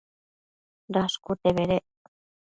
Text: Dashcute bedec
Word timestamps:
Dashcute 0.97 1.49
bedec 1.59 1.85